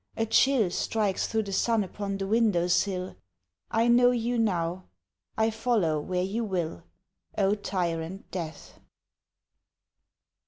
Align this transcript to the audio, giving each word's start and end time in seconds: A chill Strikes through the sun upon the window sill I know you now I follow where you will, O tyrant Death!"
A 0.17 0.25
chill 0.25 0.71
Strikes 0.71 1.27
through 1.27 1.43
the 1.43 1.53
sun 1.53 1.83
upon 1.83 2.17
the 2.17 2.25
window 2.25 2.65
sill 2.65 3.17
I 3.69 3.87
know 3.87 4.09
you 4.09 4.39
now 4.39 4.85
I 5.37 5.51
follow 5.51 5.99
where 5.99 6.23
you 6.23 6.43
will, 6.43 6.81
O 7.37 7.53
tyrant 7.53 8.31
Death!" 8.31 8.79